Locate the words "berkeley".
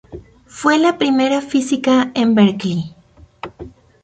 2.33-2.95